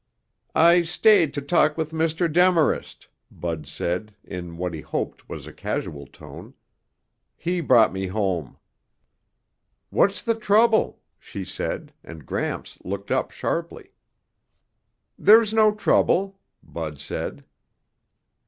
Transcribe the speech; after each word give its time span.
"I 0.55 0.81
stayed 0.81 1.31
to 1.35 1.43
talk 1.43 1.77
with 1.77 1.91
Mr. 1.91 2.25
Demarest," 2.27 3.07
Bud 3.29 3.67
said, 3.67 4.15
in 4.23 4.57
what 4.57 4.73
he 4.73 4.81
hoped 4.81 5.29
was 5.29 5.45
a 5.45 5.53
casual 5.53 6.07
tone. 6.07 6.55
"He 7.37 7.61
brought 7.61 7.93
me 7.93 8.07
home." 8.07 8.57
"What's 9.91 10.23
the 10.23 10.33
trouble?" 10.33 10.99
she 11.19 11.45
said, 11.45 11.93
and 12.03 12.25
Gramps 12.25 12.79
looked 12.83 13.11
up 13.11 13.29
sharply. 13.29 13.91
"There's 15.19 15.53
no 15.53 15.71
trouble," 15.71 16.39
Bud 16.63 16.99
said. 16.99 17.43